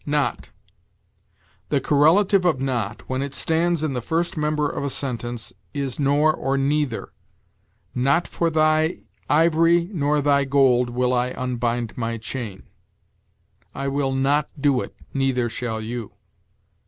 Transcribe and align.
NOT. 0.03 0.49
The 1.69 1.79
correlative 1.79 2.43
of 2.43 2.59
not, 2.59 3.07
when 3.07 3.21
it 3.21 3.35
stands 3.35 3.83
in 3.83 3.93
the 3.93 4.01
first 4.01 4.35
member 4.35 4.67
of 4.67 4.83
a 4.83 4.89
sentence, 4.89 5.53
is 5.75 5.99
nor 5.99 6.33
or 6.33 6.57
neither. 6.57 7.13
"Not 7.93 8.27
for 8.27 8.49
thy 8.49 9.01
ivory 9.29 9.91
nor 9.93 10.19
thy 10.19 10.43
gold 10.43 10.89
will 10.89 11.13
I 11.13 11.27
unbind 11.37 11.93
thy 11.97 12.17
chain." 12.17 12.63
"I 13.75 13.89
will 13.89 14.11
not 14.11 14.49
do 14.59 14.81
it, 14.81 14.95
neither 15.13 15.47
shall 15.49 15.79
you." 15.79 16.11